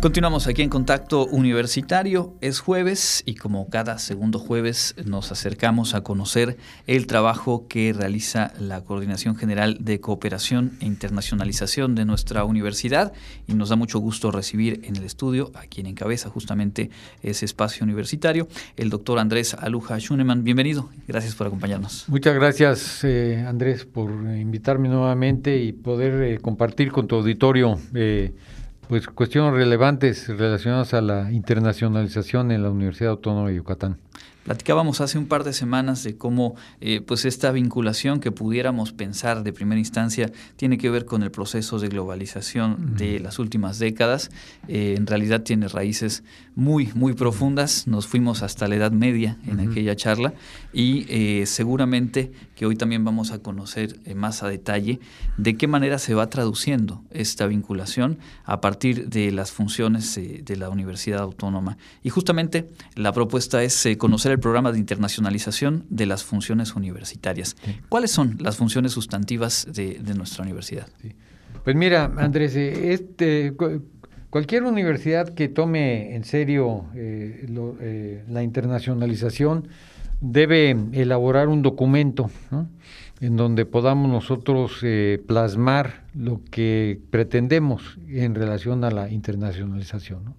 Continuamos 0.00 0.46
aquí 0.46 0.62
en 0.62 0.70
Contacto 0.70 1.26
Universitario. 1.26 2.32
Es 2.40 2.60
jueves 2.60 3.22
y 3.26 3.34
como 3.34 3.68
cada 3.68 3.98
segundo 3.98 4.38
jueves 4.38 4.94
nos 5.04 5.30
acercamos 5.30 5.94
a 5.94 6.00
conocer 6.00 6.56
el 6.86 7.06
trabajo 7.06 7.66
que 7.68 7.92
realiza 7.92 8.54
la 8.58 8.82
Coordinación 8.82 9.36
General 9.36 9.76
de 9.78 10.00
Cooperación 10.00 10.78
e 10.80 10.86
Internacionalización 10.86 11.94
de 11.94 12.06
nuestra 12.06 12.44
universidad 12.44 13.12
y 13.46 13.52
nos 13.52 13.68
da 13.68 13.76
mucho 13.76 13.98
gusto 13.98 14.30
recibir 14.30 14.80
en 14.84 14.96
el 14.96 15.04
estudio 15.04 15.52
a 15.54 15.66
quien 15.66 15.86
encabeza 15.86 16.30
justamente 16.30 16.88
ese 17.22 17.44
espacio 17.44 17.84
universitario, 17.84 18.48
el 18.78 18.88
doctor 18.88 19.18
Andrés 19.18 19.52
Aluja 19.52 19.98
Schunemann. 19.98 20.44
Bienvenido, 20.44 20.88
gracias 21.08 21.34
por 21.34 21.46
acompañarnos. 21.46 22.08
Muchas 22.08 22.34
gracias 22.34 23.04
eh, 23.04 23.44
Andrés 23.46 23.84
por 23.84 24.10
invitarme 24.10 24.88
nuevamente 24.88 25.58
y 25.58 25.72
poder 25.72 26.22
eh, 26.22 26.38
compartir 26.38 26.90
con 26.90 27.06
tu 27.06 27.16
auditorio. 27.16 27.78
Eh, 27.92 28.32
pues 28.90 29.06
cuestiones 29.06 29.54
relevantes 29.54 30.26
relacionadas 30.26 30.94
a 30.94 31.00
la 31.00 31.30
internacionalización 31.30 32.50
en 32.50 32.64
la 32.64 32.70
Universidad 32.70 33.12
Autónoma 33.12 33.48
de 33.48 33.54
Yucatán. 33.54 33.98
Platicábamos 34.44 35.02
hace 35.02 35.18
un 35.18 35.26
par 35.26 35.44
de 35.44 35.52
semanas 35.52 36.02
de 36.02 36.16
cómo 36.16 36.54
eh, 36.80 37.02
pues 37.02 37.26
esta 37.26 37.52
vinculación 37.52 38.20
que 38.20 38.32
pudiéramos 38.32 38.92
pensar 38.92 39.42
de 39.42 39.52
primera 39.52 39.78
instancia 39.78 40.32
tiene 40.56 40.78
que 40.78 40.88
ver 40.88 41.04
con 41.04 41.22
el 41.22 41.30
proceso 41.30 41.78
de 41.78 41.88
globalización 41.88 42.96
de 42.96 43.20
las 43.20 43.38
últimas 43.38 43.78
décadas. 43.78 44.30
Eh, 44.66 44.94
en 44.96 45.06
realidad 45.06 45.42
tiene 45.42 45.68
raíces 45.68 46.24
muy, 46.54 46.90
muy 46.94 47.12
profundas. 47.12 47.86
Nos 47.86 48.06
fuimos 48.06 48.42
hasta 48.42 48.66
la 48.66 48.76
Edad 48.76 48.92
Media 48.92 49.36
en 49.46 49.60
aquella 49.60 49.94
charla 49.94 50.32
y 50.72 51.04
eh, 51.10 51.44
seguramente 51.44 52.32
que 52.56 52.64
hoy 52.64 52.76
también 52.76 53.04
vamos 53.04 53.32
a 53.32 53.40
conocer 53.40 54.00
más 54.14 54.42
a 54.42 54.48
detalle 54.48 55.00
de 55.36 55.56
qué 55.56 55.66
manera 55.66 55.98
se 55.98 56.14
va 56.14 56.30
traduciendo 56.30 57.04
esta 57.10 57.46
vinculación 57.46 58.18
a 58.44 58.62
partir 58.62 59.08
de 59.08 59.32
las 59.32 59.52
funciones 59.52 60.14
de 60.14 60.56
la 60.56 60.70
Universidad 60.70 61.20
Autónoma. 61.20 61.76
Y 62.02 62.08
justamente 62.08 62.68
la 62.94 63.12
propuesta 63.12 63.62
es 63.62 63.86
conocer 63.98 64.29
el 64.30 64.40
programa 64.40 64.72
de 64.72 64.78
internacionalización 64.78 65.84
de 65.88 66.06
las 66.06 66.24
funciones 66.24 66.74
universitarias. 66.74 67.56
¿Cuáles 67.88 68.10
son 68.10 68.36
las 68.40 68.56
funciones 68.56 68.92
sustantivas 68.92 69.66
de, 69.72 69.98
nuestra 70.14 70.44
universidad? 70.44 70.88
Pues 71.64 71.76
mira, 71.76 72.10
Andrés, 72.16 72.56
eh, 72.56 72.92
este, 72.92 73.54
cualquier 74.30 74.64
universidad 74.64 75.28
que 75.28 75.48
tome 75.48 76.14
en 76.14 76.24
serio 76.24 76.86
eh, 76.94 77.46
eh, 77.80 78.24
la 78.28 78.42
internacionalización 78.42 79.68
debe 80.20 80.76
elaborar 80.92 81.48
un 81.48 81.62
documento 81.62 82.30
en 83.20 83.36
donde 83.36 83.64
podamos 83.64 84.10
nosotros 84.10 84.84
plasmar 85.26 86.04
lo 86.14 86.42
que 86.50 87.00
pretendemos 87.10 87.98
en 88.08 88.34
relación 88.34 88.84
a 88.84 88.90
la 88.90 89.10
internacionalización. 89.10 90.24
¿no? 90.24 90.34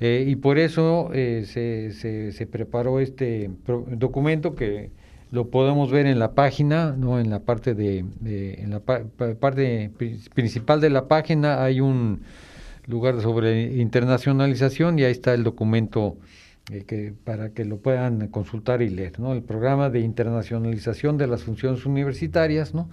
Eh, 0.00 0.24
y 0.28 0.36
por 0.36 0.58
eso 0.58 1.10
eh, 1.12 1.44
se, 1.46 1.90
se, 2.32 2.46
preparó 2.46 3.00
este 3.00 3.50
documento 3.66 4.54
que 4.54 4.90
lo 5.32 5.48
podemos 5.48 5.90
ver 5.90 6.06
en 6.06 6.18
la 6.18 6.32
página, 6.32 6.94
no 6.96 7.18
en 7.18 7.30
la 7.30 7.40
parte 7.40 7.74
de, 7.74 8.04
en 8.24 8.70
la 8.70 8.80
parte 8.80 9.90
principal 10.34 10.80
de 10.80 10.90
la 10.90 11.08
página 11.08 11.64
hay 11.64 11.80
un 11.80 12.22
lugar 12.86 13.20
sobre 13.20 13.76
internacionalización 13.76 14.98
y 14.98 15.04
ahí 15.04 15.12
está 15.12 15.34
el 15.34 15.44
documento 15.44 16.16
eh, 16.70 16.84
que, 16.86 17.12
para 17.24 17.50
que 17.50 17.64
lo 17.64 17.78
puedan 17.78 18.28
consultar 18.28 18.82
y 18.82 18.88
leer, 18.88 19.18
¿no? 19.18 19.32
El 19.32 19.42
programa 19.42 19.90
de 19.90 20.00
internacionalización 20.00 21.18
de 21.18 21.26
las 21.26 21.42
funciones 21.42 21.84
universitarias, 21.86 22.72
¿no? 22.72 22.88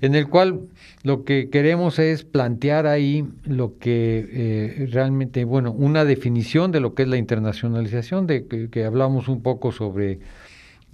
En 0.00 0.14
el 0.14 0.28
cual 0.28 0.68
lo 1.02 1.24
que 1.24 1.48
queremos 1.50 1.98
es 1.98 2.24
plantear 2.24 2.86
ahí 2.86 3.26
lo 3.44 3.78
que 3.78 4.28
eh, 4.30 4.88
realmente, 4.90 5.44
bueno, 5.44 5.72
una 5.72 6.04
definición 6.04 6.72
de 6.72 6.80
lo 6.80 6.94
que 6.94 7.02
es 7.02 7.08
la 7.08 7.16
internacionalización, 7.16 8.26
de 8.26 8.46
que, 8.70 8.84
hablamos 8.84 9.28
un 9.28 9.42
poco 9.42 9.72
sobre 9.72 10.20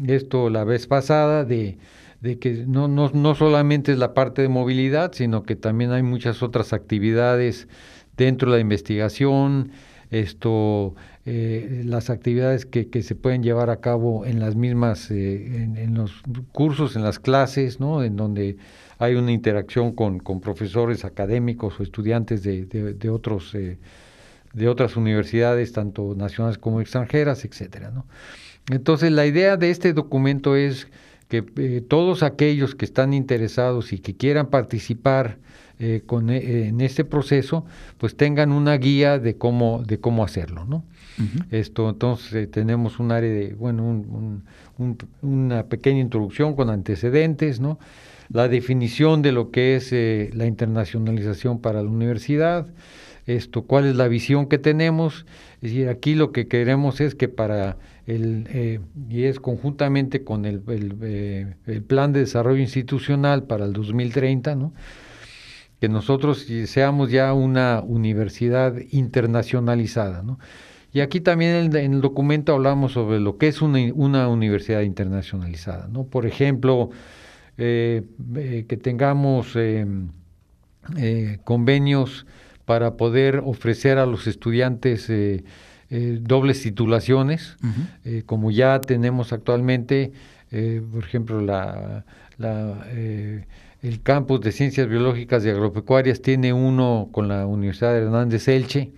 esto 0.06 0.50
la 0.50 0.64
vez 0.64 0.86
pasada, 0.86 1.44
de, 1.44 1.78
de 2.21 2.38
que 2.38 2.65
no, 2.66 2.88
no, 2.88 3.10
no 3.12 3.34
solamente 3.34 3.93
es 3.93 3.99
la 3.99 4.15
parte 4.15 4.43
de 4.43 4.49
movilidad, 4.49 5.12
sino 5.12 5.43
que 5.43 5.56
también 5.56 5.93
hay 5.93 6.03
muchas 6.03 6.43
otras 6.43 6.72
actividades 6.72 7.69
dentro 8.16 8.50
de 8.50 8.59
la 8.59 8.60
investigación, 8.60 9.72
esto, 10.10 10.94
eh, 11.25 11.83
las 11.84 12.10
actividades 12.10 12.66
que, 12.66 12.88
que, 12.88 13.03
se 13.03 13.15
pueden 13.15 13.43
llevar 13.43 13.71
a 13.71 13.81
cabo 13.81 14.27
en 14.27 14.41
las 14.41 14.56
mismas, 14.56 15.10
eh, 15.10 15.62
en, 15.62 15.77
en, 15.77 15.94
los 15.94 16.22
cursos, 16.53 16.97
en 16.97 17.03
las 17.03 17.19
clases, 17.19 17.78
¿no? 17.78 18.03
En 18.03 18.16
donde 18.16 18.56
hay 19.03 19.16
una 19.16 19.33
interacción 19.33 19.93
con, 19.93 20.21
con 20.21 20.41
profesores 20.41 21.05
académicos 21.05 21.81
o 21.81 21.83
estudiantes 21.83 22.44
de, 22.44 22.66
de, 22.66 23.10
otros, 23.10 23.53
eh, 23.55 23.78
de 24.53 24.69
otras 24.69 24.97
universidades, 24.97 25.72
tanto 25.72 26.15
nacionales 26.15 26.56
como 26.56 26.81
extranjeras, 26.81 27.44
etcétera, 27.44 27.91
¿no? 27.91 28.06
Entonces, 28.71 29.10
la 29.10 29.27
idea 29.27 29.56
de 29.56 29.71
este 29.71 29.93
documento 29.93 30.54
es 30.54 30.87
que 31.28 31.44
eh, 31.56 31.83
todos 31.87 32.22
aquellos 32.22 32.77
que 32.77 32.84
están 32.84 33.12
interesados 33.12 33.93
y 33.93 33.99
que 33.99 34.16
quieran 34.16 34.50
participar 34.50 35.39
eh, 35.81 36.03
con, 36.06 36.31
en 36.31 36.81
este 36.81 37.04
proceso, 37.04 37.65
pues 37.99 38.16
tengan 38.16 38.53
una 38.53 38.77
guía 38.77 39.19
de 39.19 39.37
cómo, 39.37 39.83
de 39.84 39.99
cómo 39.99 40.22
hacerlo, 40.22 40.65
¿no? 40.65 40.84
Esto, 41.50 41.91
entonces, 41.91 42.50
tenemos 42.50 42.99
un 42.99 43.12
área 43.12 43.31
de, 43.31 43.55
bueno, 43.55 43.84
un, 43.84 44.45
un, 44.78 44.99
una 45.23 45.65
pequeña 45.65 46.00
introducción 46.00 46.55
con 46.55 46.71
antecedentes, 46.71 47.61
¿no? 47.61 47.78
la 48.33 48.49
definición 48.49 49.22
de 49.22 49.33
lo 49.33 49.51
que 49.51 49.77
es 49.77 49.93
eh, 49.93 50.31
la 50.33 50.47
internacionalización 50.47 51.61
para 51.61 51.83
la 51.83 51.89
universidad, 51.89 52.67
esto, 53.27 53.62
cuál 53.62 53.87
es 53.87 53.95
la 53.95 54.09
visión 54.09 54.47
que 54.47 54.59
tenemos. 54.59 55.27
Es 55.56 55.71
decir, 55.72 55.89
aquí 55.89 56.15
lo 56.15 56.33
que 56.33 56.49
queremos 56.49 57.01
es 57.01 57.15
que 57.15 57.28
para 57.28 57.77
el, 58.06 58.49
eh, 58.51 58.81
y 59.09 59.25
es 59.25 59.39
conjuntamente 59.39 60.25
con 60.25 60.45
el, 60.45 60.62
eh, 61.03 61.55
el, 61.67 61.83
plan 61.83 62.12
de 62.12 62.21
desarrollo 62.21 62.61
institucional 62.61 63.45
para 63.45 63.65
el 63.65 63.72
2030, 63.72 64.56
¿no? 64.56 64.72
que 65.81 65.89
nosotros 65.89 66.47
seamos 66.67 67.11
ya 67.11 67.33
una 67.33 67.81
universidad 67.84 68.75
internacionalizada. 68.91 70.22
¿no? 70.22 70.39
Y 70.92 71.00
aquí 71.00 71.20
también 71.20 71.54
en, 71.54 71.76
en, 71.76 71.94
el 71.94 72.00
documento 72.00 72.53
hablamos 72.53 72.92
sobre 72.92 73.19
lo 73.19 73.38
que 73.38 73.48
es 73.48 73.62
una, 73.62 73.78
una 73.94 74.28
universidad 74.28 74.82
internacionalizada. 74.82 75.88
¿no? 75.88 76.04
Por 76.04 76.26
ejemplo, 76.26 76.91
eh, 77.58 78.03
eh, 78.34 78.64
que 78.66 78.76
tengamos 78.78 79.56
eh, 79.56 79.86
convenios 81.44 82.26
para 82.64 82.97
poder 82.97 83.42
ofrecer 83.44 83.98
a 83.98 84.06
los 84.06 84.26
estudiantes 84.26 85.12
dobles 85.91 86.62
titulaciones, 86.62 87.56
como 88.24 88.50
ya 88.50 88.80
tenemos 88.80 89.32
actualmente, 89.34 90.12
por 90.50 91.04
ejemplo, 91.04 91.41
la, 91.42 92.04
el 93.82 94.03
campus 94.03 94.41
de 94.41 94.53
Ciencias 94.53 94.88
Biológicas 94.88 95.44
y 95.44 95.50
Agropecuarias 95.50 96.22
tiene 96.22 96.53
uno 96.54 97.10
con 97.12 97.28
la 97.28 97.47
Universidad 97.47 97.92
de 97.92 97.98
Hernández 97.98 98.48
Elche, 98.48 98.92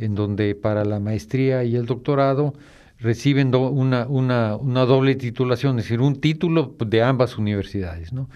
en 0.00 0.14
donde 0.14 0.54
para 0.54 0.84
la 0.84 0.98
maestría 0.98 1.62
y 1.64 1.76
el 1.76 1.86
doctorado 1.86 2.54
reciben 2.98 3.54
una, 3.54 4.06
una, 4.06 4.56
una, 4.56 4.84
doble 4.84 5.14
titulación, 5.14 5.78
es 5.78 5.84
decir, 5.84 6.00
un 6.00 6.20
título 6.20 6.74
de 6.78 7.02
ambas 7.02 7.38
universidades. 7.38 8.12
¿no? 8.12 8.28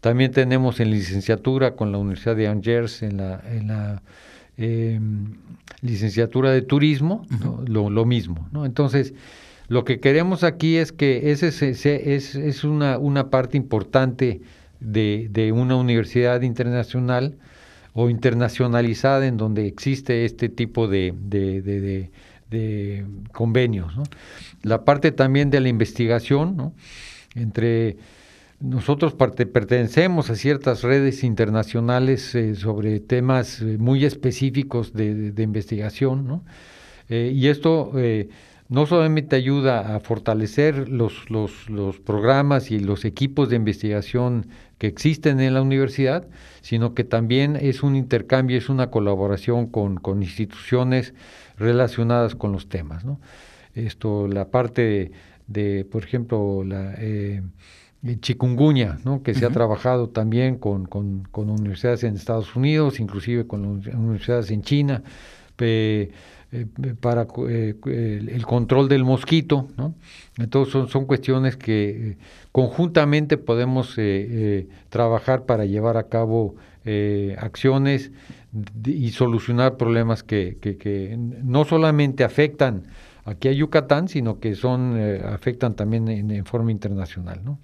También 0.00 0.32
tenemos 0.32 0.80
en 0.80 0.90
licenciatura 0.90 1.76
con 1.76 1.92
la 1.92 1.98
Universidad 1.98 2.36
de 2.36 2.48
Angers, 2.48 3.02
en 3.02 3.18
la, 3.18 3.42
en 3.48 3.68
la 3.68 4.02
em, 4.56 5.34
licenciatura 5.82 6.50
de 6.50 6.62
turismo, 6.62 7.26
lo, 7.66 7.88
lo, 7.90 8.04
mismo. 8.04 8.48
¿no? 8.52 8.66
Entonces, 8.66 9.14
lo 9.68 9.84
que 9.84 10.00
queremos 10.00 10.42
aquí 10.42 10.76
es 10.76 10.90
que 10.90 11.30
ese 11.30 11.48
es, 11.48 11.62
es, 11.62 12.34
es 12.34 12.64
una, 12.64 12.98
una 12.98 13.30
parte 13.30 13.56
importante 13.56 14.40
de, 14.80 15.28
de 15.30 15.52
una 15.52 15.76
universidad 15.76 16.42
internacional 16.42 17.36
o 17.92 18.10
internacionalizada 18.10 19.26
en 19.26 19.36
donde 19.36 19.66
existe 19.66 20.24
este 20.24 20.48
tipo 20.48 20.88
de, 20.88 21.12
de, 21.20 22.10
convenios. 23.32 23.92
La 24.62 24.84
parte 24.84 25.12
también 25.12 25.50
de 25.50 25.60
la 25.60 25.68
investigación, 25.68 26.74
entre 27.34 27.96
nosotros 28.60 29.14
pertenecemos 29.14 30.28
a 30.30 30.34
ciertas 30.34 30.82
redes 30.82 31.24
internacionales 31.24 32.34
eh, 32.34 32.54
sobre 32.54 33.00
temas 33.00 33.62
eh, 33.62 33.78
muy 33.78 34.04
específicos 34.04 34.92
de, 34.92 35.32
investigación. 35.38 36.42
Eh, 37.08 37.32
y 37.34 37.48
esto 37.48 37.92
no 38.70 38.86
solamente 38.86 39.34
ayuda 39.34 39.96
a 39.96 40.00
fortalecer 40.00 40.88
los, 40.88 41.28
los, 41.28 41.68
los, 41.68 41.98
programas 41.98 42.70
y 42.70 42.78
los 42.78 43.04
equipos 43.04 43.50
de 43.50 43.56
investigación 43.56 44.46
que 44.78 44.86
existen 44.86 45.40
en 45.40 45.54
la 45.54 45.62
universidad, 45.62 46.28
sino 46.62 46.94
que 46.94 47.02
también 47.02 47.56
es 47.56 47.82
un 47.82 47.96
intercambio, 47.96 48.56
es 48.56 48.68
una 48.68 48.88
colaboración 48.90 49.66
con, 49.66 49.96
con 49.96 50.22
instituciones 50.22 51.14
relacionadas 51.58 52.36
con 52.36 52.52
los 52.52 52.68
temas. 52.68 53.04
¿no? 53.04 53.20
Esto, 53.74 54.28
la 54.28 54.52
parte 54.52 55.10
de, 55.48 55.84
por 55.84 56.04
ejemplo, 56.04 56.62
la 56.62 56.94
eh, 56.96 57.42
chikungunya, 58.20 59.00
¿no? 59.04 59.24
que 59.24 59.34
se 59.34 59.46
ha 59.46 59.50
trabajado 59.50 60.10
también 60.10 60.56
con, 60.58 60.86
con, 60.86 61.26
con, 61.32 61.50
universidades 61.50 62.04
en 62.04 62.14
Estados 62.14 62.54
Unidos, 62.54 63.00
inclusive 63.00 63.48
con 63.48 63.64
universidades 63.64 64.52
en 64.52 64.62
China, 64.62 65.02
para 67.00 67.26
el 67.86 68.44
control 68.46 68.88
del 68.88 69.04
mosquito, 69.04 69.68
¿no? 69.76 69.94
Entonces 70.38 70.72
son, 70.72 70.88
son 70.88 71.06
cuestiones 71.06 71.56
que 71.56 72.16
conjuntamente 72.50 73.36
podemos 73.36 73.96
trabajar 74.88 75.44
para 75.44 75.64
llevar 75.64 75.96
a 75.96 76.08
cabo 76.08 76.56
acciones 77.38 78.10
y 78.84 79.10
solucionar 79.10 79.76
problemas 79.76 80.24
que, 80.24 80.56
que, 80.60 81.16
no 81.16 81.64
solamente 81.64 82.24
afectan 82.24 82.82
aquí 83.24 83.48
a 83.48 83.52
Yucatán, 83.52 84.08
sino 84.08 84.40
que 84.40 84.56
son 84.56 84.98
afectan 85.24 85.76
también 85.76 86.08
en, 86.08 86.30
en 86.32 86.44
forma 86.44 86.72
internacional, 86.72 87.42
¿no? 87.44 87.58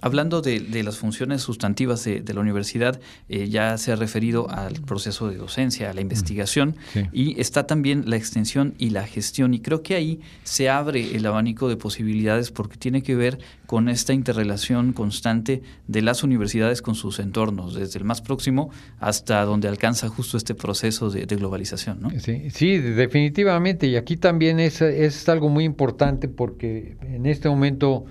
Hablando 0.00 0.42
de, 0.42 0.82
las 0.84 0.96
funciones 0.96 1.42
sustantivas 1.42 2.04
de, 2.04 2.22
la 2.32 2.40
universidad, 2.40 3.00
eh, 3.28 3.48
ya 3.48 3.76
se 3.78 3.90
ha 3.90 3.96
referido 3.96 4.48
al 4.48 4.74
proceso 4.74 5.28
de 5.28 5.36
docencia, 5.36 5.90
a 5.90 5.92
la 5.92 6.00
investigación, 6.00 6.76
y 7.12 7.40
está 7.40 7.66
también 7.66 8.04
la 8.06 8.16
extensión 8.16 8.74
y 8.78 8.90
la 8.90 9.06
gestión. 9.06 9.54
Y 9.54 9.60
creo 9.60 9.82
que 9.82 9.96
ahí 9.96 10.20
se 10.44 10.68
abre 10.68 11.16
el 11.16 11.26
abanico 11.26 11.68
de 11.68 11.76
posibilidades 11.76 12.52
porque 12.52 12.76
tiene 12.76 13.02
que 13.02 13.16
ver 13.16 13.38
con 13.66 13.88
esta 13.88 14.12
interrelación 14.12 14.92
constante 14.92 15.62
de 15.88 16.02
las 16.02 16.22
universidades 16.22 16.80
con 16.80 16.94
sus 16.94 17.18
entornos, 17.18 17.74
desde 17.74 17.98
el 17.98 18.04
más 18.04 18.22
próximo 18.22 18.70
hasta 19.00 19.44
donde 19.44 19.66
alcanza 19.66 20.08
justo 20.08 20.36
este 20.36 20.54
proceso 20.54 21.10
de, 21.10 21.26
globalización. 21.26 22.00
¿no? 22.00 22.10
Sí, 22.20 22.50
sí, 22.50 22.78
definitivamente. 22.78 23.88
Y 23.88 23.96
aquí 23.96 24.16
también 24.16 24.60
es, 24.60 24.80
es 24.80 25.28
algo 25.28 25.48
muy 25.48 25.64
importante 25.64 26.28
porque 26.28 26.96
en 27.02 27.26
este 27.26 27.48
momento... 27.48 28.04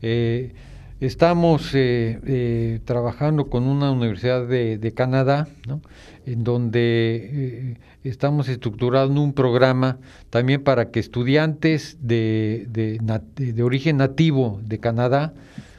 Eh, 0.00 0.54
Estamos 1.00 1.74
eh, 1.74 2.18
eh, 2.26 2.80
trabajando 2.86 3.50
con 3.50 3.64
una 3.64 3.90
universidad 3.90 4.46
de, 4.46 4.92
Canadá, 4.96 5.46
en 6.24 6.42
donde 6.42 7.30
eh, 7.32 7.76
estamos 8.02 8.48
estructurando 8.48 9.20
un 9.20 9.34
programa 9.34 9.98
también 10.30 10.64
para 10.64 10.90
que 10.90 11.00
estudiantes 11.00 11.98
de, 12.00 12.66
de, 12.70 13.62
origen 13.62 13.98
nativo 13.98 14.58
de 14.64 14.78
Canadá 14.78 15.34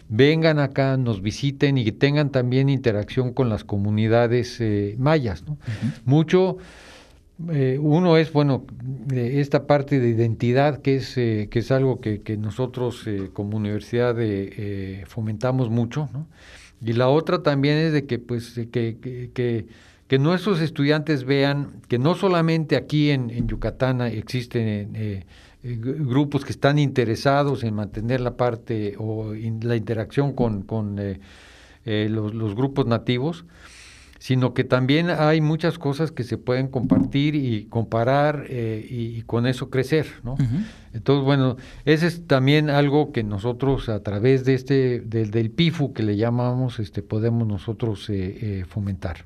vengan 0.08 0.60
acá, 0.60 0.98
nos 0.98 1.24
visiten 1.24 1.80
y 1.80 1.92
tengan 1.92 2.30
también 2.30 2.70
interacción 2.70 3.34
con 3.34 3.50
las 3.50 3.64
comunidades 3.64 4.62
mayas. 5.00 5.44
Mucho 6.06 6.60
eh, 7.50 7.78
uno 7.80 8.18
es, 8.18 8.34
bueno, 8.34 8.66
esta 9.14 9.68
parte 9.68 10.00
de 10.00 10.10
identidad, 10.10 10.82
que 10.82 10.96
es, 10.96 11.18
eh, 11.18 11.48
que 11.52 11.60
es 11.60 11.72
algo 11.72 12.02
que, 12.02 12.20
nosotros 12.38 13.04
eh, 13.06 13.30
como 13.32 13.58
universidad 13.58 14.16
fomentamos 15.06 15.70
mucho. 15.70 16.10
Y 16.82 16.94
la 16.94 17.10
otra 17.10 17.44
también 17.44 17.78
es 17.78 17.94
de 17.94 18.06
que, 18.06 18.18
pues, 18.18 18.54
que, 18.72 18.98
que, 19.34 19.68
que, 20.08 20.20
nuestros 20.20 20.62
estudiantes 20.62 21.26
vean 21.26 21.82
que 21.88 22.00
no 22.00 22.16
solamente 22.16 22.76
aquí 22.76 23.12
en, 23.12 23.48
Yucatán 23.48 24.02
existen 24.02 25.26
grupos 25.64 26.44
que 26.44 26.52
están 26.52 26.80
interesados 26.80 27.64
en 27.64 27.76
mantener 27.76 28.22
la 28.22 28.36
parte 28.36 28.96
o 28.98 29.34
la 29.34 29.76
interacción 29.76 30.34
con, 30.34 30.64
con 30.64 30.96
los 31.86 32.56
grupos 32.56 32.88
nativos, 32.88 33.46
sino 34.20 34.54
que 34.54 34.64
también 34.64 35.10
hay 35.10 35.42
muchas 35.42 35.78
cosas 35.78 36.12
que 36.12 36.24
se 36.24 36.38
pueden 36.38 36.68
compartir 36.68 37.36
y 37.36 37.66
comparar 37.66 38.46
eh, 38.50 38.86
y, 38.90 39.22
con 39.24 39.48
eso 39.48 39.70
crecer, 39.70 40.08
¿no? 40.24 40.36
Entonces, 40.94 41.24
bueno, 41.24 41.58
ese 41.86 42.08
es 42.08 42.26
también 42.28 42.70
algo 42.70 43.12
que 43.12 43.24
nosotros 43.24 43.90
a 43.90 44.02
través 44.02 44.46
de 44.46 44.54
este, 44.54 45.00
del 45.00 45.52
PIFU 45.52 45.94
que 45.94 46.04
le 46.04 46.18
llamamos, 46.18 46.80
este, 46.80 47.02
podemos 47.02 47.48
nosotros 47.48 48.10
eh, 48.10 48.38
eh, 48.42 48.66
fomentar. 48.68 49.26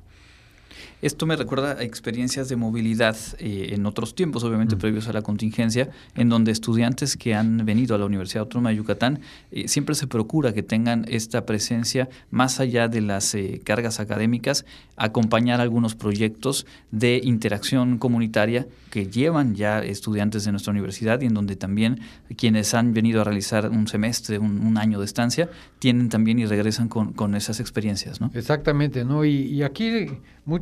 Esto 1.00 1.26
me 1.26 1.36
recuerda 1.36 1.72
a 1.72 1.82
experiencias 1.82 2.48
de 2.48 2.56
movilidad 2.56 3.16
eh, 3.38 3.70
en 3.72 3.86
otros 3.86 4.14
tiempos, 4.14 4.44
obviamente 4.44 4.76
previos 4.76 5.08
a 5.08 5.12
la 5.12 5.22
contingencia, 5.22 5.90
en 6.14 6.28
donde 6.28 6.52
estudiantes 6.52 7.16
que 7.16 7.34
han 7.34 7.64
venido 7.64 7.94
a 7.94 7.98
la 7.98 8.04
Universidad 8.04 8.42
Autónoma 8.42 8.70
de 8.70 8.76
Yucatán 8.76 9.20
eh, 9.50 9.68
siempre 9.68 9.94
se 9.94 10.06
procura 10.06 10.52
que 10.52 10.62
tengan 10.62 11.04
esta 11.08 11.46
presencia 11.46 12.08
más 12.30 12.60
allá 12.60 12.88
de 12.88 13.00
las 13.00 13.34
eh, 13.34 13.60
cargas 13.64 14.00
académicas, 14.00 14.64
acompañar 14.96 15.60
algunos 15.60 15.94
proyectos 15.94 16.66
de 16.90 17.20
interacción 17.22 17.98
comunitaria 17.98 18.66
que 18.90 19.06
llevan 19.06 19.54
ya 19.54 19.82
estudiantes 19.82 20.44
de 20.44 20.52
nuestra 20.52 20.70
universidad 20.70 21.20
y 21.22 21.26
en 21.26 21.34
donde 21.34 21.56
también 21.56 22.00
quienes 22.36 22.74
han 22.74 22.92
venido 22.92 23.22
a 23.22 23.24
realizar 23.24 23.70
un 23.70 23.88
semestre, 23.88 24.38
un, 24.38 24.76
año 24.76 24.98
de 24.98 25.04
estancia, 25.04 25.50
tienen 25.78 26.08
también 26.08 26.38
y 26.38 26.46
regresan 26.46 26.88
con, 26.88 27.12
con 27.12 27.34
esas 27.34 27.60
experiencias. 27.60 28.20
¿no? 28.20 28.30
Exactamente, 28.34 29.04
¿no? 29.04 29.24
Y, 29.24 29.30
y 29.30 29.62
aquí 29.62 30.08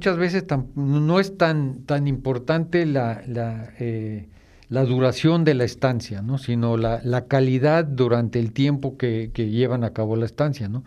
muchas 0.00 0.17
veces 0.17 0.47
no 0.76 1.20
es 1.20 1.37
tan, 1.37 1.85
tan 1.85 2.08
importante 2.08 2.87
la, 2.87 3.23
la, 3.26 3.75
eh, 3.79 4.31
la, 4.70 4.87
duración 4.87 5.44
de 5.44 5.52
la 5.52 5.64
estancia, 5.64 6.23
¿no? 6.23 6.38
sino 6.38 6.79
la, 6.79 7.02
la 7.05 7.26
calidad 7.26 7.85
durante 7.85 8.38
el 8.38 8.55
tiempo 8.55 8.97
que, 8.97 9.31
que, 9.35 9.50
llevan 9.50 9.85
a 9.85 9.93
cabo 9.93 10.17
la 10.17 10.25
estancia. 10.25 10.70
¿no? 10.70 10.85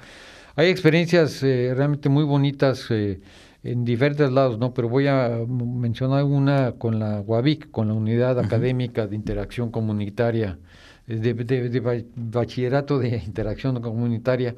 Hay 0.56 0.70
experiencias 0.70 1.44
eh, 1.44 1.74
realmente 1.76 2.10
muy 2.10 2.24
bonitas 2.24 2.88
eh, 2.90 3.22
en 3.64 3.86
diferentes 3.86 4.32
lados, 4.32 4.58
¿no? 4.58 4.74
pero 4.74 4.90
voy 4.90 5.06
a 5.06 5.30
mencionar 5.48 6.24
una 6.24 6.72
con 6.72 6.98
la 6.98 7.22
UAVIC, 7.22 7.70
con 7.70 7.90
la 7.90 7.94
Unidad 7.94 8.40
Académica 8.40 9.06
de 9.06 9.16
Interacción 9.16 9.70
Comunitaria, 9.70 10.58
de, 11.06 11.36
de 11.36 12.06
Bachillerato 12.16 12.98
de 12.98 13.18
Interacción 13.18 13.80
Comunitaria 13.80 14.56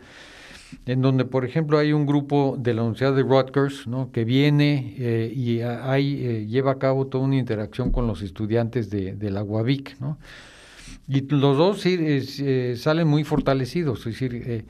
en 0.86 1.02
donde, 1.02 1.26
por 1.26 1.46
ejemplo, 1.46 1.78
hay 1.78 1.94
un 1.94 2.06
grupo 2.06 2.56
de 2.60 2.74
la 2.74 2.84
Universidad 2.84 3.16
de 3.16 3.24
Rutgers 3.24 3.88
¿no? 3.88 4.12
que 4.12 4.24
viene 4.24 4.96
eh, 4.98 5.34
y 5.36 5.62
hay, 5.62 6.26
eh, 6.26 6.46
lleva 6.48 6.74
a 6.74 6.80
cabo 6.80 7.08
toda 7.08 7.24
una 7.24 7.38
interacción 7.38 7.92
con 7.92 8.08
los 8.08 8.22
estudiantes 8.22 8.90
de, 8.90 9.32
la 9.32 9.44
UAVIC. 9.44 10.00
¿no? 10.00 10.18
Y 11.08 11.22
los 11.22 11.58
dos 11.58 11.84
eh, 11.86 12.76
salen 12.78 13.08
muy 13.08 13.24
fortalecidos, 13.24 14.06
es 14.06 14.20
decir, 14.20 14.66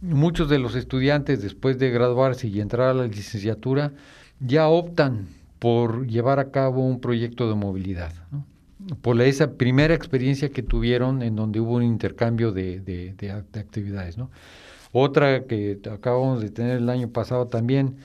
muchos 0.00 0.48
de 0.48 0.58
los 0.58 0.74
estudiantes 0.74 1.42
después 1.42 1.78
de 1.78 1.90
graduarse 1.90 2.48
y 2.48 2.60
entrar 2.60 2.88
a 2.88 2.94
la 2.94 3.06
licenciatura 3.06 3.92
ya 4.40 4.68
optan 4.68 5.26
por 5.58 6.06
llevar 6.06 6.38
a 6.38 6.50
cabo 6.50 6.86
un 6.86 7.00
proyecto 7.00 7.48
de 7.48 7.56
movilidad. 7.56 8.12
¿no? 8.30 8.44
Por 8.96 9.20
esa 9.20 9.52
primera 9.52 9.94
experiencia 9.94 10.50
que 10.50 10.62
tuvieron 10.62 11.22
en 11.22 11.36
donde 11.36 11.60
hubo 11.60 11.74
un 11.74 11.82
intercambio 11.82 12.52
de, 12.52 12.80
de, 12.80 13.14
de, 13.14 13.30
actividades. 13.30 14.16
¿no? 14.18 14.30
Otra 14.92 15.44
que 15.44 15.78
acabamos 15.90 16.40
de 16.40 16.50
tener 16.50 16.78
el 16.78 16.88
año 16.88 17.08
pasado 17.08 17.46
también 17.46 17.96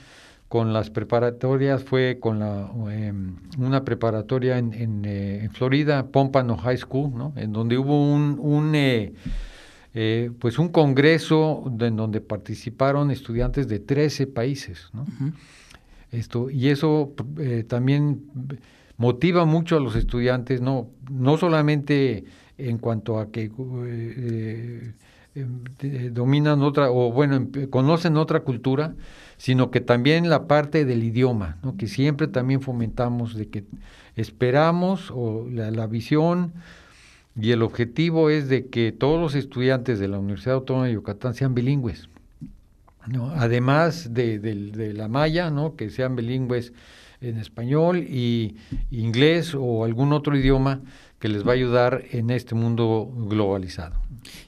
con 0.49 0.71
las 0.71 0.91
preparatorias 0.91 1.83
fue 1.83 2.19
con 2.19 2.39
la, 2.39 2.69
em, 2.91 3.37
una 3.57 3.83
preparatoria 3.83 4.59
en, 4.59 4.73
en, 4.73 5.01
eh, 5.03 5.49
Florida, 5.51 6.05
Pompano 6.07 6.57
High 6.57 6.77
School, 6.77 7.11
¿no? 7.15 7.33
en 7.35 7.53
donde 7.53 7.77
hubo 7.77 8.13
un, 8.13 8.37
un 8.39 8.75
eh, 8.75 9.13
eh, 9.95 10.29
pues 10.37 10.59
un 10.59 10.69
congreso 10.69 11.63
en 11.79 11.95
donde 11.95 12.21
participaron 12.21 13.09
estudiantes 13.09 13.67
de 13.67 13.79
13 13.79 14.27
países. 14.27 14.89
¿no? 14.93 15.05
Esto, 16.11 16.51
y 16.51 16.69
eso 16.69 17.13
también 17.67 18.21
motiva 19.03 19.43
mucho 19.43 19.75
a 19.75 19.81
los 19.81 19.97
estudiantes, 19.97 20.61
no, 20.61 20.87
no 21.11 21.37
solamente 21.37 22.23
en 22.57 22.77
cuanto 22.77 23.19
a 23.19 23.31
que 23.31 23.51
eh, 23.51 24.93
eh, 25.35 26.09
dominan 26.09 26.61
otra, 26.61 26.89
o 26.89 27.11
bueno, 27.11 27.49
conocen 27.69 28.15
otra 28.15 28.39
cultura, 28.39 28.95
sino 29.35 29.71
que 29.71 29.81
también 29.81 30.29
la 30.29 30.47
parte 30.47 30.85
del 30.85 31.03
idioma, 31.03 31.57
¿no? 31.63 31.75
que 31.75 31.87
siempre 31.87 32.29
también 32.29 32.61
fomentamos 32.61 33.35
de 33.35 33.49
que 33.49 33.65
esperamos 34.15 35.11
o 35.11 35.49
la, 35.51 35.85
visión 35.87 36.53
y 37.35 37.51
el 37.51 37.61
objetivo 37.61 38.29
es 38.29 38.47
de 38.47 38.67
que 38.67 38.93
todos 38.93 39.19
los 39.19 39.35
estudiantes 39.35 39.99
de 39.99 40.07
la 40.07 40.17
Universidad 40.17 40.55
Autónoma 40.55 40.85
de 40.85 40.93
Yucatán 40.93 41.33
sean 41.33 41.53
bilingües. 41.53 42.07
¿no? 43.05 43.31
Además 43.31 44.13
de, 44.13 44.39
de 44.39 44.93
la 44.93 45.09
maya, 45.09 45.49
¿no? 45.49 45.75
que 45.75 45.89
sean 45.89 46.15
bilingües 46.15 46.71
en 47.23 47.37
español 47.37 47.99
y 47.99 48.55
inglés 48.91 49.55
o 49.57 49.83
algún 49.85 50.13
otro 50.13 50.37
idioma 50.37 50.81
que 51.19 51.29
les 51.29 51.47
va 51.47 51.51
a 51.51 51.55
ayudar 51.55 52.03
en 52.11 52.29
este 52.29 52.53
mundo 52.53 53.09
globalizado. 53.15 53.95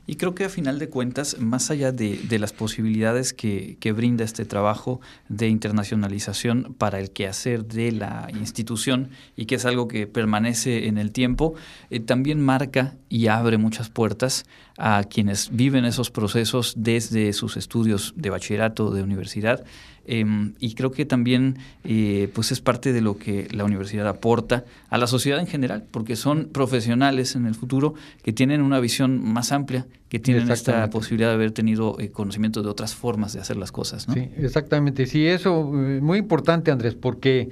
Y 0.08 0.16
creo 0.16 0.36
que 0.36 0.44
a 0.44 0.50
final 0.50 0.78
de 0.78 0.90
cuentas, 0.90 1.40
más 1.40 1.72
allá 1.72 1.94
de, 1.94 2.38
las 2.38 2.52
posibilidades 2.52 3.32
que, 3.32 3.78
brinda 3.96 4.26
este 4.26 4.44
trabajo 4.44 5.00
de 5.30 5.48
internacionalización 5.48 6.76
para 6.78 7.00
el 7.00 7.12
quehacer 7.12 7.66
de 7.66 7.94
la 7.94 8.28
institución 8.38 9.10
y 9.38 9.46
que 9.46 9.56
es 9.56 9.66
algo 9.66 9.88
que 9.88 10.06
permanece 10.06 10.88
en 10.88 10.98
el 10.98 11.12
tiempo, 11.12 11.54
eh, 11.90 12.02
también 12.02 12.42
marca 12.42 12.96
y 13.08 13.28
abre 13.28 13.58
muchas 13.58 13.90
puertas 13.90 14.46
a 14.78 15.04
quienes 15.04 15.50
viven 15.56 15.86
esos 15.86 16.12
procesos 16.12 16.74
desde 16.78 17.32
sus 17.34 17.58
estudios 17.58 18.14
de 18.16 18.30
bachillerato, 18.30 18.92
de 18.92 19.04
universidad, 19.04 19.64
Em, 20.08 20.54
y 20.60 20.76
creo 20.76 20.92
que 20.92 21.06
también 21.06 21.58
eh, 21.84 22.30
pues 22.34 22.52
es 22.52 22.62
parte 22.62 22.94
de 22.94 23.02
lo 23.02 23.18
que 23.18 23.48
la 23.52 23.64
universidad 23.64 24.08
aporta 24.08 24.64
a 24.90 25.00
la 25.00 25.08
sociedad 25.08 25.40
en 25.40 25.48
general, 25.48 25.84
porque 25.90 26.16
son 26.16 26.46
profesionales 26.52 27.36
en 27.36 27.48
el 27.48 27.56
futuro 27.56 27.96
que 28.22 28.32
tienen 28.32 28.62
una 28.62 28.80
visión 28.80 29.24
más 29.24 29.52
amplia, 29.52 29.88
que 30.10 30.20
tienen 30.20 30.52
esta 30.52 30.88
posibilidad 30.92 31.30
de 31.30 31.36
haber 31.36 31.52
tenido 31.52 32.00
eh, 32.00 32.12
conocimiento 32.12 32.62
de 32.62 32.70
otras 32.70 32.94
formas 32.94 33.34
de 33.34 33.40
hacer 33.40 33.58
las 33.58 33.72
cosas. 33.72 34.06
Sí, 34.14 34.30
exactamente. 34.38 35.08
Sí, 35.08 35.26
eso 35.26 35.72
es 35.74 35.98
eh, 35.98 36.02
muy 36.02 36.20
importante, 36.20 36.72
Andrés, 36.72 36.96
porque 36.96 37.50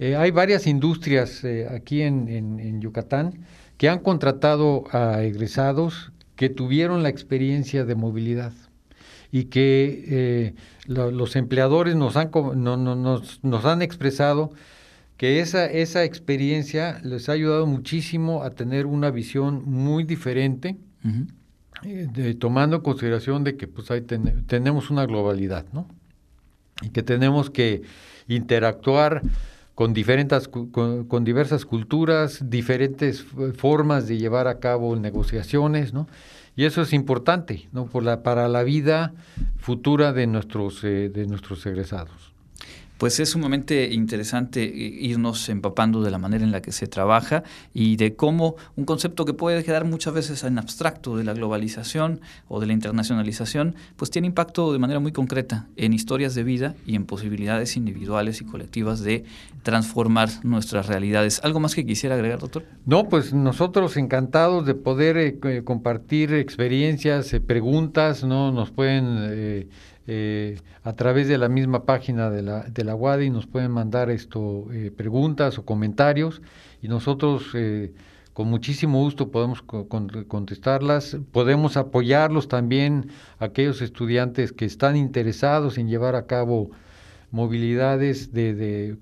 Eh, 0.00 0.14
hay 0.14 0.30
varias 0.30 0.68
industrias 0.68 1.42
aquí 1.74 2.02
en, 2.02 2.28
en, 2.28 2.80
Yucatán 2.80 3.32
que 3.78 3.88
han 3.88 3.98
contratado 3.98 4.84
a 4.92 5.24
egresados 5.24 6.12
que 6.38 6.48
tuvieron 6.48 7.02
la 7.02 7.08
experiencia 7.08 7.84
de 7.84 7.96
movilidad 7.96 8.52
y 9.32 9.46
que 9.46 10.04
eh, 10.06 10.54
los 10.86 11.34
empleadores 11.34 11.96
nos 11.96 12.16
han, 12.16 12.30
no, 12.54 12.76
nos, 12.76 13.42
nos, 13.42 13.64
han 13.64 13.82
expresado 13.82 14.52
que 15.16 15.40
esa, 15.40 15.66
esa 15.66 16.04
experiencia 16.04 17.00
les 17.02 17.28
ha 17.28 17.32
ayudado 17.32 17.66
muchísimo 17.66 18.44
a 18.44 18.50
tener 18.50 18.86
una 18.86 19.10
visión 19.10 19.64
muy 19.66 20.04
diferente, 20.04 20.76
de, 21.82 22.34
tomando 22.34 22.76
en 22.76 22.82
consideración 22.82 23.42
de 23.42 23.56
que 23.56 23.66
pues 23.66 23.90
ahí 23.90 24.02
tenemos 24.02 24.90
una 24.90 25.06
globalidad, 25.06 25.66
¿no? 25.72 25.88
Y 26.82 26.90
que 26.90 27.02
tenemos 27.02 27.50
que 27.50 27.82
interactuar 28.28 29.22
con, 29.78 29.94
diferentes, 29.94 30.48
con, 30.48 31.22
diversas 31.24 31.64
culturas, 31.64 32.50
diferentes 32.50 33.24
formas 33.56 34.08
de 34.08 34.18
llevar 34.18 34.48
a 34.48 34.58
cabo 34.58 34.96
negociaciones, 34.96 35.92
¿no? 35.92 36.08
Y 36.56 36.64
eso 36.64 36.82
es 36.82 36.92
importante, 36.92 37.68
¿no? 37.70 37.86
Por 37.86 38.02
la, 38.02 38.24
para 38.24 38.48
la 38.48 38.64
vida 38.64 39.12
futura 39.56 40.12
de 40.12 40.26
nuestros, 40.26 40.82
eh, 40.82 41.10
de 41.14 41.28
nuestros 41.28 41.64
egresados. 41.64 42.32
Pues 42.98 43.20
es 43.20 43.30
sumamente 43.30 43.92
interesante 43.92 44.64
irnos 44.64 45.48
empapando 45.48 46.02
de 46.02 46.10
la 46.10 46.18
manera 46.18 46.44
en 46.44 46.52
la 46.52 46.60
que 46.60 46.72
se 46.72 46.86
trabaja 46.86 47.44
y 47.72 47.96
de 47.96 48.16
cómo 48.16 48.56
un 48.76 48.84
concepto 48.84 49.24
que 49.24 49.34
puede 49.34 49.64
quedar 49.64 49.84
muchas 49.84 50.14
veces 50.14 50.44
en 50.44 50.58
abstracto 50.58 51.16
de 51.16 51.24
la 51.24 51.32
globalización 51.32 52.20
o 52.48 52.60
de 52.60 52.66
la 52.66 52.72
internacionalización, 52.72 53.76
pues 53.96 54.10
tiene 54.10 54.26
impacto 54.26 54.72
de 54.72 54.78
manera 54.78 55.00
muy 55.00 55.12
concreta 55.12 55.66
en 55.76 55.92
historias 55.92 56.34
de 56.34 56.44
vida 56.44 56.74
y 56.86 56.96
en 56.96 57.06
posibilidades 57.06 57.76
individuales 57.76 58.40
y 58.40 58.44
colectivas 58.44 59.00
de 59.00 59.24
transformar 59.62 60.28
nuestras 60.42 60.86
realidades. 60.86 61.40
¿Algo 61.44 61.60
más 61.60 61.74
que 61.74 61.86
quisiera 61.86 62.14
agregar, 62.14 62.38
doctor? 62.40 62.64
No, 62.84 63.08
pues 63.08 63.32
nosotros 63.32 63.96
encantados 63.96 64.66
de 64.66 64.74
poder 64.74 65.16
eh, 65.16 65.62
compartir 65.64 66.34
experiencias, 66.34 67.32
eh, 67.32 67.40
preguntas, 67.40 68.24
¿no? 68.24 68.52
Nos 68.52 68.70
pueden 68.70 69.04
eh, 69.30 69.68
a 70.84 70.92
través 70.94 71.28
de 71.28 71.36
la 71.36 71.48
misma 71.48 71.84
página 71.84 72.30
de 72.30 72.42
la, 72.42 72.62
de 72.62 72.82
la 72.82 72.94
WADI 72.94 73.28
nos 73.28 73.46
pueden 73.46 73.70
mandar 73.70 74.08
esto 74.10 74.66
eh, 74.72 74.90
preguntas 74.96 75.58
o 75.58 75.66
comentarios 75.66 76.40
y 76.80 76.88
nosotros 76.88 77.50
eh, 77.54 77.92
con 78.32 78.48
muchísimo 78.48 79.00
gusto 79.00 79.32
podemos 79.32 79.62
contestarlas. 79.62 81.18
Podemos 81.32 81.76
apoyarlos 81.76 82.46
también 82.46 83.10
aquellos 83.40 83.82
estudiantes 83.82 84.52
que 84.52 84.64
están 84.64 84.96
interesados 84.96 85.76
en 85.76 85.88
llevar 85.88 86.14
a 86.14 86.26
cabo 86.26 86.70
movilidades, 87.32 88.32
de, 88.32 88.54
de, 88.54 88.96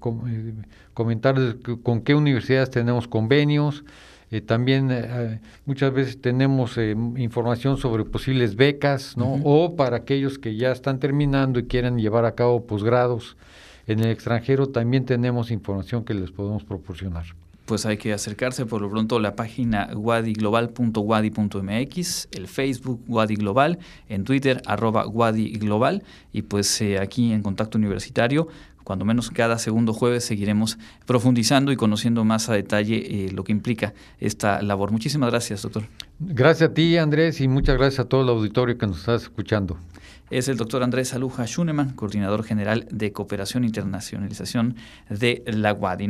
comentar 0.94 1.36
con 1.82 2.00
qué 2.00 2.14
universidades 2.14 2.70
tenemos 2.70 3.06
convenios, 3.06 3.84
eh, 4.30 4.40
también 4.40 4.88
eh, 4.90 5.40
muchas 5.66 5.92
veces 5.92 6.18
tenemos 6.20 6.76
eh, 6.78 6.96
información 7.16 7.76
sobre 7.76 8.04
posibles 8.04 8.56
becas, 8.56 9.16
¿no? 9.16 9.34
O 9.44 9.76
para 9.76 9.98
aquellos 9.98 10.40
que 10.40 10.56
ya 10.56 10.72
están 10.72 10.98
terminando 10.98 11.60
y 11.60 11.66
quieren 11.66 11.96
llevar 11.98 12.24
a 12.24 12.34
cabo 12.34 12.66
posgrados 12.66 13.36
en 13.86 14.00
el 14.00 14.10
extranjero, 14.10 14.66
también 14.66 15.04
tenemos 15.04 15.52
información 15.52 16.04
que 16.04 16.14
les 16.14 16.32
podemos 16.32 16.64
proporcionar. 16.64 17.26
Pues 17.66 17.86
hay 17.86 17.98
que 17.98 18.12
acercarse 18.12 18.66
por 18.66 18.82
lo 18.82 18.90
pronto 18.90 19.14
a 19.16 19.20
la 19.20 19.36
página 19.36 19.90
wadiglobal.wadi.mx, 19.94 22.28
el 22.32 22.48
Facebook 22.48 23.00
Wadi 23.06 23.36
Global, 23.36 23.78
en 24.08 24.24
Twitter 24.24 24.60
arroba 24.66 25.06
Wadi 25.06 25.52
Global 25.52 26.02
y 26.32 26.42
pues 26.42 26.82
aquí 27.00 27.32
en 27.32 27.42
Contacto 27.42 27.78
Universitario 27.78 28.48
cuando 28.86 29.04
menos 29.04 29.30
cada 29.30 29.58
segundo 29.58 29.92
jueves 29.92 30.24
seguiremos 30.24 30.78
profundizando 31.06 31.72
y 31.72 31.76
conociendo 31.76 32.24
más 32.24 32.48
a 32.48 32.52
detalle 32.52 33.26
eh, 33.26 33.32
lo 33.32 33.42
que 33.42 33.50
implica 33.50 33.94
esta 34.20 34.62
labor. 34.62 34.92
Muchísimas 34.92 35.28
gracias, 35.28 35.62
doctor. 35.62 35.88
Gracias 36.20 36.70
a 36.70 36.72
ti, 36.72 36.96
Andrés, 36.96 37.40
y 37.40 37.48
muchas 37.48 37.76
gracias 37.78 38.06
a 38.06 38.08
todo 38.08 38.22
el 38.22 38.28
auditorio 38.28 38.78
que 38.78 38.86
nos 38.86 39.00
está 39.00 39.16
escuchando. 39.16 39.76
Es 40.30 40.46
el 40.46 40.56
doctor 40.56 40.84
Andrés 40.84 41.14
Aluja 41.14 41.46
Schunemann, 41.46 41.94
coordinador 41.94 42.44
general 42.44 42.86
de 42.92 43.10
Cooperación 43.10 43.64
e 43.64 43.66
Internacionalización 43.66 44.76
de 45.10 45.42
la 45.46 45.72
UADI. 45.72 46.06